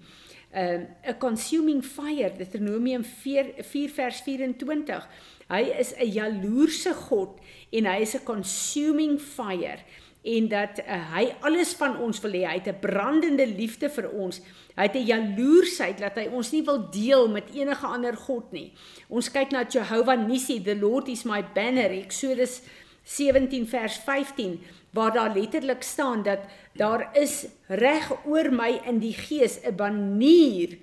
Um, 0.54 0.88
a 1.08 1.14
consuming 1.14 1.84
fire 1.84 2.34
Deuteronomium 2.38 3.04
4, 3.04 3.54
4 3.64 3.90
vers 3.90 4.22
24 4.22 5.08
hy 5.48 5.62
is 5.80 5.94
'n 5.96 6.12
jaloerse 6.12 6.94
god 7.08 7.40
en 7.72 7.86
hy 7.86 8.02
is 8.02 8.16
'n 8.16 8.24
consuming 8.24 9.20
fire 9.20 9.80
en 10.22 10.48
dat 10.48 10.80
uh, 10.80 10.98
hy 11.16 11.24
alles 11.42 11.74
van 11.74 11.98
ons 11.98 12.20
wil 12.22 12.36
hê. 12.38 12.44
Hy 12.46 12.58
het 12.60 12.70
'n 12.70 12.80
brandende 12.80 13.48
liefde 13.48 13.90
vir 13.90 14.10
ons. 14.12 14.42
Hy 14.76 14.84
het 14.84 14.96
'n 14.96 15.06
jaloersheid 15.06 15.98
dat 15.98 16.16
hy 16.16 16.28
ons 16.30 16.52
nie 16.52 16.64
wil 16.64 16.90
deel 16.90 17.28
met 17.28 17.50
enige 17.54 17.86
ander 17.86 18.18
god 18.18 18.52
nie. 18.52 18.72
Ons 19.10 19.32
kyk 19.32 19.52
na 19.52 19.66
Jehovah 19.66 20.28
Nissi, 20.28 20.62
the 20.62 20.76
Lord 20.76 21.08
is 21.08 21.24
my 21.24 21.44
banner. 21.54 21.90
Eksodus 21.90 22.62
17 23.04 23.68
vers 23.68 23.98
15 23.98 24.62
waar 24.92 25.14
daar 25.14 25.34
letterlik 25.36 25.84
staan 25.84 26.24
dat 26.24 26.40
daar 26.74 27.10
is 27.14 27.46
reg 27.68 28.12
oor 28.26 28.52
my 28.54 28.82
in 28.86 29.00
die 29.00 29.14
gees 29.14 29.60
'n 29.64 29.76
banier. 29.76 30.78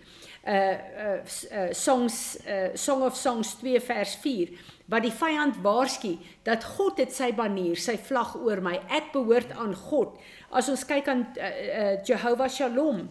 Uh 0.46 0.54
uh, 0.54 1.18
uh 1.52 1.72
songs 1.72 2.38
uh 2.46 2.74
Song 2.74 3.02
of 3.02 3.16
Songs 3.16 3.54
2 3.54 3.80
vers 3.80 4.14
4 4.14 4.48
wat 4.88 5.04
die 5.04 5.12
vyand 5.12 5.60
waarsku 5.64 6.14
dat 6.48 6.64
God 6.76 7.00
het 7.02 7.12
sy 7.12 7.30
banier, 7.36 7.76
sy 7.76 7.98
vlag 8.08 8.34
oor 8.40 8.62
my. 8.64 8.78
Ek 8.88 9.12
behoort 9.12 9.52
aan 9.56 9.74
God. 9.76 10.16
As 10.48 10.70
ons 10.72 10.84
kyk 10.88 11.10
aan 11.12 11.26
uh, 11.36 11.48
uh, 11.48 11.90
Jehovah 12.08 12.48
Shalom, 12.48 13.04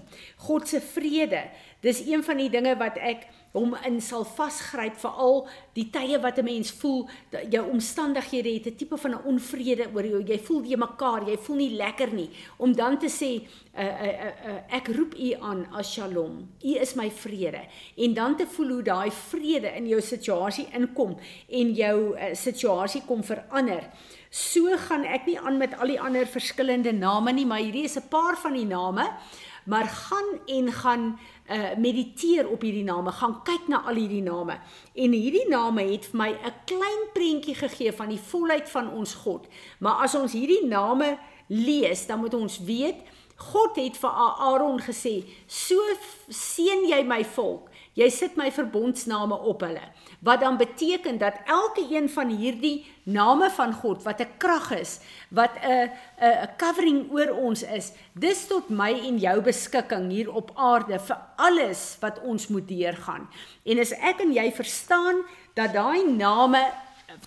God 0.47 0.67
se 0.69 0.81
vrede. 0.81 1.45
Dis 1.85 2.01
een 2.07 2.25
van 2.25 2.41
die 2.41 2.49
dinge 2.53 2.73
wat 2.81 2.97
ek 2.97 3.27
hom 3.57 3.75
in 3.87 3.99
sal 4.01 4.25
vasgryp 4.25 4.97
veral 5.01 5.47
die 5.77 5.89
tye 5.93 6.19
wat 6.21 6.37
'n 6.39 6.45
mens 6.45 6.71
voel 6.71 7.07
jou 7.49 7.63
omstandighede 7.69 8.53
het 8.53 8.67
'n 8.67 8.75
tipe 8.75 8.97
van 8.97 9.11
'n 9.11 9.25
onvrede 9.25 9.89
oor 9.93 10.05
jou. 10.05 10.23
Jy 10.23 10.39
voel 10.39 10.63
jy 10.63 10.77
mekaar 10.77 11.27
jy 11.29 11.37
voel 11.37 11.55
nie 11.55 11.75
lekker 11.75 12.13
nie. 12.13 12.29
Om 12.57 12.73
dan 12.73 12.97
te 12.97 13.09
sê 13.09 13.41
uh, 13.77 13.83
uh, 13.83 14.07
uh, 14.07 14.33
uh, 14.49 14.59
ek 14.69 14.87
roep 14.87 15.13
u 15.15 15.33
aan 15.39 15.67
as 15.73 15.93
Shalom. 15.93 16.49
U 16.63 16.75
is 16.75 16.95
my 16.95 17.09
vrede. 17.11 17.61
En 17.97 18.13
dan 18.13 18.35
te 18.35 18.45
voel 18.45 18.69
hoe 18.69 18.83
daai 18.83 19.11
vrede 19.11 19.75
in 19.75 19.87
jou 19.87 20.01
situasie 20.01 20.67
inkom 20.73 21.17
en 21.49 21.73
jou 21.73 22.15
uh, 22.15 22.33
situasie 22.33 23.01
kom 23.05 23.23
verander 23.23 23.83
so 24.37 24.77
gaan 24.87 25.03
ek 25.03 25.25
nie 25.25 25.39
aan 25.39 25.57
met 25.57 25.73
al 25.81 25.87
die 25.87 26.01
ander 26.01 26.27
verskillende 26.29 26.93
name 26.93 27.33
nie 27.33 27.45
maar 27.45 27.63
hierdie 27.63 27.87
is 27.89 27.97
'n 27.97 28.09
paar 28.09 28.37
van 28.37 28.53
die 28.53 28.69
name 28.69 29.05
maar 29.67 29.85
gaan 29.85 30.39
en 30.45 30.71
gaan 30.71 31.19
uh 31.49 31.75
mediteer 31.77 32.47
op 32.47 32.61
hierdie 32.61 32.83
name, 32.83 33.11
gaan 33.11 33.43
kyk 33.43 33.67
na 33.67 33.81
al 33.81 33.95
hierdie 33.95 34.21
name. 34.21 34.59
En 34.93 35.11
hierdie 35.11 35.47
name 35.47 35.83
het 35.91 36.05
vir 36.11 36.17
my 36.17 36.29
'n 36.31 36.53
klein 36.65 37.03
prentjie 37.13 37.55
gegee 37.55 37.93
van 37.93 38.09
die 38.09 38.19
volheid 38.19 38.69
van 38.69 38.91
ons 38.91 39.13
God. 39.13 39.47
Maar 39.79 40.03
as 40.03 40.15
ons 40.15 40.31
hierdie 40.31 40.67
name 40.67 41.17
lees, 41.47 42.05
dan 42.05 42.19
moet 42.19 42.33
ons 42.33 42.59
weet 42.59 42.95
God 43.35 43.75
het 43.75 43.97
vir 43.97 44.09
Aaron 44.09 44.81
gesê: 44.81 45.23
"So 45.45 45.75
seën 46.29 46.87
jy 46.87 47.03
my 47.03 47.25
volk 47.25 47.66
Jy 47.97 48.07
sit 48.13 48.35
my 48.37 48.51
verbondsname 48.53 49.33
op 49.49 49.63
hulle. 49.65 49.81
Wat 50.21 50.43
dan 50.43 50.57
beteken 50.57 51.17
dat 51.17 51.39
elke 51.49 51.81
een 51.89 52.09
van 52.13 52.29
hierdie 52.29 52.85
name 53.09 53.49
van 53.49 53.73
God 53.73 54.03
wat 54.05 54.21
'n 54.21 54.37
krag 54.37 54.71
is, 54.71 54.99
wat 55.29 55.51
'n 55.65 55.89
'n 56.21 56.49
covering 56.57 57.11
oor 57.11 57.31
ons 57.33 57.63
is, 57.63 57.91
dis 58.13 58.47
tot 58.47 58.69
my 58.69 58.93
en 58.93 59.17
jou 59.17 59.41
beskikking 59.41 60.11
hier 60.11 60.33
op 60.33 60.51
aarde 60.55 60.99
vir 60.99 61.17
alles 61.35 61.97
wat 61.99 62.21
ons 62.21 62.47
moet 62.47 62.67
deurgaan. 62.67 63.29
En 63.65 63.79
as 63.79 63.91
ek 63.91 64.21
en 64.21 64.33
jy 64.33 64.51
verstaan 64.51 65.25
dat 65.53 65.73
daai 65.73 66.05
name 66.05 66.61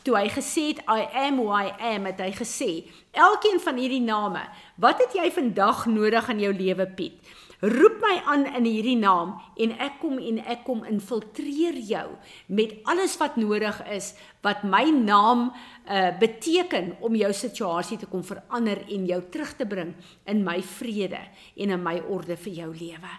toe 0.02 0.16
hy 0.16 0.28
gesê 0.28 0.66
het 0.70 0.80
I 0.86 1.08
am 1.26 1.36
who 1.36 1.50
I 1.50 1.72
am, 1.94 2.04
het 2.04 2.20
hy 2.20 2.32
gesê, 2.36 2.84
elkeen 3.12 3.60
van 3.60 3.76
hierdie 3.76 4.04
name, 4.04 4.42
wat 4.76 4.98
het 4.98 5.12
jy 5.14 5.30
vandag 5.30 5.86
nodig 5.86 6.28
in 6.28 6.40
jou 6.40 6.52
lewe, 6.54 6.86
Piet? 6.86 7.18
Roep 7.60 8.00
my 8.00 8.14
aan 8.24 8.46
in 8.56 8.64
hierdie 8.64 8.96
naam 8.96 9.34
en 9.60 9.72
ek 9.84 9.98
kom 10.00 10.16
en 10.18 10.38
ek 10.48 10.62
kom 10.64 10.80
infiltreer 10.88 11.76
jou 11.84 12.06
met 12.48 12.72
alles 12.88 13.16
wat 13.20 13.36
nodig 13.36 13.82
is 13.92 14.14
wat 14.44 14.64
my 14.64 14.86
naam 14.94 15.50
uh 15.90 16.10
beteken 16.20 16.94
om 17.04 17.16
jou 17.16 17.32
situasie 17.34 17.98
te 17.98 18.08
kom 18.08 18.22
verander 18.24 18.80
en 18.88 19.06
jou 19.06 19.20
terug 19.32 19.52
te 19.58 19.66
bring 19.66 19.92
in 20.24 20.44
my 20.44 20.60
vrede 20.62 21.20
en 21.56 21.74
in 21.76 21.82
my 21.82 21.98
orde 22.08 22.36
vir 22.36 22.52
jou 22.62 22.70
lewe. 22.72 23.12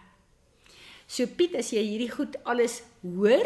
So 1.11 1.27
Piet, 1.27 1.57
as 1.59 1.73
jy 1.75 1.83
hierdie 1.83 2.11
goed 2.11 2.37
alles 2.47 2.81
hoor, 3.03 3.45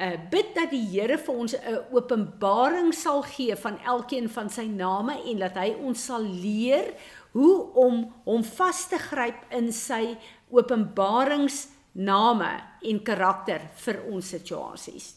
uh 0.00 0.16
bid 0.32 0.54
dat 0.56 0.72
die 0.72 0.82
Here 0.88 1.18
vir 1.20 1.34
ons 1.34 1.54
'n 1.54 1.84
openbaring 1.92 2.94
sal 2.94 3.22
gee 3.22 3.54
van 3.56 3.78
elkeen 3.84 4.28
van 4.28 4.48
sy 4.50 4.66
name 4.66 5.20
en 5.30 5.38
dat 5.38 5.54
hy 5.54 5.76
ons 5.78 6.04
sal 6.04 6.22
leer 6.22 6.94
hoe 7.32 7.72
om 7.74 8.12
hom 8.24 8.44
vas 8.44 8.88
te 8.88 8.98
gryp 9.00 9.52
in 9.54 9.72
sy 9.72 10.16
openbaringsname 10.52 12.60
en 12.90 13.02
karakter 13.04 13.60
vir 13.84 14.02
ons 14.12 14.28
situasies. 14.34 15.14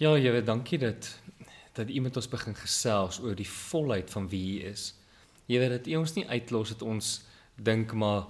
Ja, 0.00 0.14
Here, 0.16 0.42
dankie 0.42 0.78
dat 0.78 1.18
dat 1.72 1.88
U 1.88 2.00
met 2.04 2.16
ons 2.16 2.28
begin 2.28 2.54
gesels 2.54 3.20
oor 3.24 3.36
die 3.36 3.48
volheid 3.48 4.10
van 4.12 4.28
wie 4.28 4.60
U 4.60 4.64
is. 4.72 4.94
Here, 5.48 5.68
dat 5.72 5.86
U 5.88 5.96
ons 6.02 6.14
nie 6.18 6.28
uitlos 6.28 6.68
dat 6.74 6.82
ons 6.84 7.22
dink 7.56 7.92
maar 7.96 8.28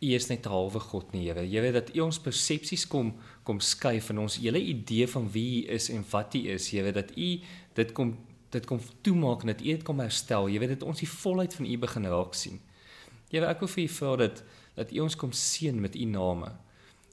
U 0.00 0.12
is 0.12 0.28
net 0.28 0.46
'n 0.46 0.50
halwe 0.50 0.80
God 0.80 1.12
nie, 1.12 1.26
Here. 1.26 1.40
Here, 1.40 1.72
dat 1.72 1.96
U 1.96 2.00
ons 2.00 2.18
persepsies 2.18 2.86
kom 2.86 3.14
kom 3.42 3.60
skuif 3.60 4.10
in 4.10 4.18
ons 4.18 4.36
hele 4.36 4.60
idee 4.60 5.08
van 5.08 5.32
wie 5.32 5.64
U 5.64 5.68
is 5.68 5.90
en 5.90 6.04
wat 6.10 6.34
U 6.34 6.38
is, 6.38 6.70
Here, 6.70 6.92
dat 6.92 7.10
U 7.16 7.40
dit 7.74 7.92
kom 7.92 8.18
dit 8.54 8.66
kom 8.68 8.80
toemaak 9.06 9.44
en 9.44 9.52
dat 9.52 9.62
U 9.62 9.70
dit 9.70 9.86
kom 9.86 10.02
herstel. 10.02 10.48
Jy 10.50 10.60
weet 10.62 10.76
dit 10.76 10.84
ons 10.86 11.00
die 11.02 11.10
volheid 11.10 11.54
van 11.54 11.66
U 11.66 11.78
begin 11.84 12.10
raak 12.10 12.36
sien. 12.38 12.60
Jy 13.30 13.40
weet 13.40 13.50
ek 13.50 13.64
wil 13.64 13.72
vir 13.74 13.84
U 13.84 13.88
vra 13.98 14.16
dat 14.26 14.44
dat 14.74 14.90
U 14.90 15.04
ons 15.04 15.16
kom 15.18 15.32
seën 15.34 15.76
met 15.80 15.94
U 15.94 16.04
name. 16.10 16.50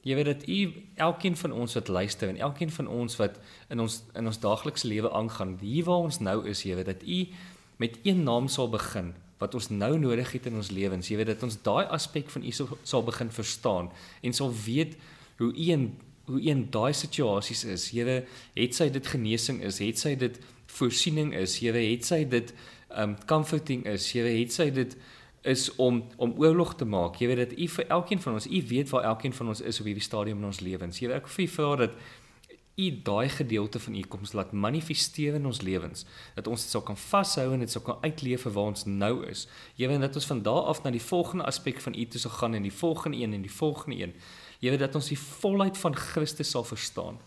Jy 0.02 0.16
weet 0.18 0.26
dat 0.26 0.46
U 0.50 0.58
elkeen 0.98 1.36
van 1.38 1.52
ons 1.54 1.74
wat 1.78 1.88
luister 1.88 2.28
en 2.28 2.40
elkeen 2.42 2.70
van 2.74 2.88
ons 2.90 3.16
wat 3.20 3.38
in 3.70 3.82
ons 3.82 4.00
in 4.18 4.26
ons 4.26 4.40
daaglikse 4.42 4.88
lewe 4.90 5.12
aangaan, 5.14 5.58
hier 5.60 5.86
waar 5.86 6.08
ons 6.08 6.18
nou 6.18 6.40
is, 6.50 6.64
jy 6.66 6.74
weet 6.78 6.90
dat 6.90 7.04
U 7.06 7.26
met 7.82 7.98
een 8.02 8.22
naam 8.26 8.48
sal 8.50 8.70
begin 8.70 9.12
wat 9.42 9.54
ons 9.58 9.68
nou 9.70 9.94
nodig 9.98 10.32
het 10.32 10.46
in 10.46 10.58
ons 10.58 10.70
lewens. 10.70 11.08
Jy 11.10 11.18
weet 11.18 11.32
dat 11.34 11.42
ons 11.46 11.58
daai 11.62 11.86
aspek 11.90 12.30
van 12.30 12.44
U 12.46 12.50
sal 12.54 13.02
begin 13.06 13.30
verstaan 13.30 13.90
en 14.22 14.34
sal 14.34 14.50
weet 14.66 14.98
hoe 15.38 15.50
U 15.50 15.70
in 15.70 15.92
hoe 16.26 16.40
een 16.42 16.66
daai 16.70 16.92
situasies 16.92 17.64
is. 17.64 17.88
Here, 17.90 18.22
het 18.54 18.76
sy 18.78 18.88
dit 18.90 19.06
genesing 19.06 19.62
is, 19.62 19.80
het 19.82 19.98
sy 19.98 20.14
dit 20.18 20.38
voorsiening 20.76 21.34
is. 21.36 21.58
Here 21.62 21.80
het 21.82 22.06
sy 22.06 22.22
dit 22.28 22.54
um 22.98 23.16
comforting 23.26 23.84
is. 23.88 24.10
Here 24.12 24.30
het 24.30 24.54
sy 24.54 24.70
dit 24.70 24.96
is 25.42 25.68
om 25.82 26.04
om 26.16 26.34
oorlog 26.38 26.76
te 26.78 26.86
maak. 26.86 27.18
Jy 27.18 27.30
weet 27.32 27.42
dat 27.42 27.54
U 27.58 27.68
vir 27.76 27.86
elkeen 27.98 28.20
van 28.22 28.38
ons, 28.38 28.46
U 28.46 28.64
weet 28.68 28.90
waar 28.94 29.04
elkeen 29.10 29.34
van 29.34 29.48
ons 29.54 29.60
is 29.60 29.80
op 29.80 29.88
hierdie 29.90 30.04
stadium 30.04 30.38
in 30.38 30.50
ons 30.50 30.60
lewens. 30.62 31.00
Here 31.02 31.16
ek 31.18 31.30
vir 31.30 31.44
U 31.44 31.48
vra 31.56 31.70
dat 31.86 31.96
U 32.80 32.86
daai 33.04 33.28
gedeelte 33.28 33.80
van 33.82 33.96
U 33.98 34.02
koms 34.08 34.32
laat 34.32 34.52
manifesteer 34.52 35.34
in 35.36 35.46
ons 35.46 35.60
lewens. 35.60 36.06
Dat 36.38 36.46
ons 36.48 36.62
dit 36.62 36.72
sou 36.72 36.82
kan 36.86 36.96
vashou 36.96 37.50
en 37.52 37.60
dit 37.60 37.70
sou 37.70 37.82
kan 37.84 37.98
uitleef 38.06 38.46
vir 38.46 38.54
waar 38.54 38.70
ons 38.72 38.86
nou 38.86 39.26
is. 39.28 39.44
Jy 39.76 39.90
weet 39.90 40.06
dat 40.06 40.16
ons 40.16 40.30
van 40.30 40.40
daar 40.46 40.70
af 40.72 40.82
na 40.84 40.94
die 40.94 41.02
volgende 41.02 41.44
aspek 41.44 41.82
van 41.84 41.98
U 41.98 42.06
toe 42.06 42.22
sou 42.22 42.32
gaan 42.38 42.54
en 42.54 42.64
die 42.64 42.72
volgende 42.72 43.18
een 43.20 43.34
en 43.36 43.44
die 43.44 43.52
volgende 43.52 43.98
een. 43.98 44.14
Here 44.62 44.78
dat 44.78 44.94
ons 44.94 45.10
die 45.10 45.18
volheid 45.18 45.78
van 45.78 45.96
Christus 45.98 46.52
sal 46.54 46.64
verstaan. 46.64 47.18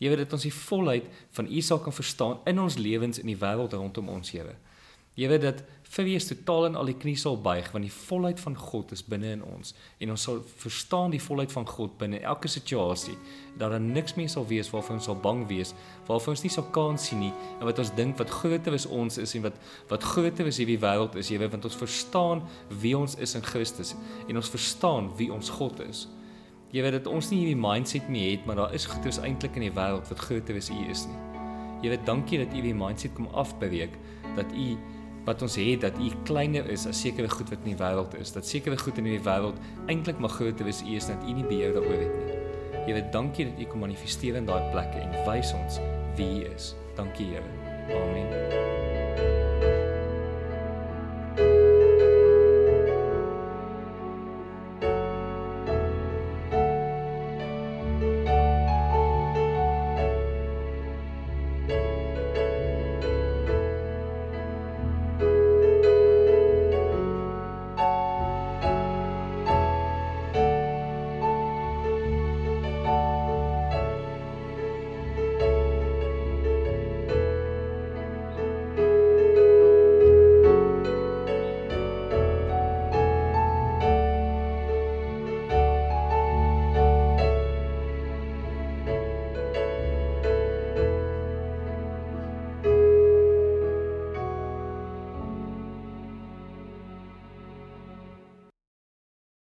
Here 0.00 0.16
dat 0.18 0.32
ons 0.34 0.46
die 0.48 0.54
volheid 0.54 1.06
van 1.36 1.46
U 1.46 1.60
sal 1.62 1.78
kan 1.84 1.94
verstaan 1.94 2.40
in 2.50 2.58
ons 2.58 2.80
lewens 2.80 3.20
in 3.22 3.30
die 3.30 3.38
wêreld 3.38 3.76
rondom 3.78 4.10
ons, 4.10 4.32
Here. 4.34 4.56
Here 5.18 5.38
dat 5.38 5.62
vir 5.90 6.06
wie 6.06 6.14
is 6.14 6.28
totaal 6.28 6.68
en 6.68 6.76
al 6.78 6.88
die 6.92 6.96
knie 6.96 7.16
sal 7.18 7.34
buig 7.42 7.66
want 7.74 7.82
die 7.82 7.92
volheid 7.92 8.38
van 8.40 8.54
God 8.56 8.92
is 8.94 9.02
binne 9.02 9.32
in 9.34 9.40
ons 9.42 9.72
en 9.98 10.12
ons 10.14 10.26
sal 10.28 10.38
verstaan 10.62 11.10
die 11.10 11.22
volheid 11.22 11.50
van 11.50 11.66
God 11.66 11.96
binne 11.98 12.20
elke 12.22 12.48
situasie 12.48 13.16
dat 13.58 13.74
daar 13.74 13.82
niks 13.82 14.14
meer 14.14 14.30
sal 14.30 14.46
wees 14.46 14.70
waarvan 14.70 15.00
ons 15.00 15.08
sal 15.10 15.18
bang 15.18 15.42
wees 15.50 15.74
waarvan 16.06 16.36
ons 16.36 16.44
nie 16.46 16.52
sal 16.54 16.68
kan 16.76 17.00
sien 17.00 17.24
nie 17.24 17.32
en 17.56 17.66
wat 17.66 17.82
ons 17.82 17.90
dink 17.98 18.22
wat 18.22 18.30
groter 18.38 18.78
is 18.78 18.86
ons 18.86 19.18
is 19.18 19.34
en 19.34 19.48
wat 19.48 19.58
wat 19.90 20.06
groter 20.12 20.46
is 20.52 20.62
hierdie 20.62 20.78
wêreld 20.78 21.18
is 21.18 21.32
Here 21.34 21.50
want 21.50 21.66
ons 21.66 21.80
verstaan 21.82 22.46
wie 22.84 22.94
ons 22.96 23.18
is 23.18 23.34
in 23.34 23.44
Christus 23.50 23.96
en 24.28 24.38
ons 24.38 24.54
verstaan 24.54 25.10
wie 25.18 25.32
ons 25.34 25.50
God 25.58 25.82
is 25.90 26.06
Jy 26.70 26.84
weet 26.84 26.98
dat 27.00 27.10
ons 27.10 27.32
nie 27.32 27.40
hierdie 27.42 27.58
mindset 27.58 28.08
meer 28.08 28.36
het 28.36 28.46
maar 28.46 28.56
daar 28.62 28.74
is 28.74 28.86
goeders 28.86 29.18
eintlik 29.18 29.58
in 29.58 29.68
die 29.68 29.74
wêreld 29.74 30.08
wat 30.10 30.24
groter 30.28 30.56
is 30.56 30.70
U 30.70 30.78
is 30.90 31.06
nie 31.10 31.18
Jy 31.80 31.94
weet 31.94 32.06
dankie 32.06 32.38
dat 32.42 32.54
U 32.54 32.62
die 32.62 32.76
mindset 32.76 33.14
kom 33.16 33.28
afbreek 33.32 33.96
dat 34.36 34.52
U 34.54 34.76
wat 35.24 35.42
ons 35.42 35.56
het 35.56 35.80
dat 35.80 35.98
u 36.00 36.08
kleiner 36.24 36.66
is 36.70 36.86
as 36.86 37.00
sekere 37.00 37.28
goed 37.28 37.50
wat 37.52 37.64
in 37.64 37.74
die 37.74 37.80
wêreld 37.80 38.16
is 38.18 38.32
dat 38.32 38.46
sekere 38.46 38.78
goed 38.78 38.98
in 38.98 39.08
die 39.10 39.20
wêreld 39.20 39.58
eintlik 39.86 40.18
maar 40.18 40.32
groter 40.32 40.66
is 40.66 40.82
u 40.82 40.96
is 40.96 41.06
dat 41.06 41.24
u 41.28 41.32
nie 41.32 41.44
beheer 41.44 41.76
daaroor 41.76 42.00
het 42.00 42.16
nie. 42.16 42.38
Here, 42.86 43.04
dankie 43.12 43.50
dat 43.50 43.60
u 43.60 43.68
kom 43.68 43.84
manifesteer 43.84 44.40
in 44.40 44.48
daai 44.48 44.70
plekke 44.72 45.04
en 45.04 45.12
wys 45.28 45.52
ons 45.52 45.80
wie 46.16 46.30
u 46.40 46.54
is. 46.54 46.74
Dankie 46.96 47.26
Here. 47.34 47.44
Amen. 48.00 49.79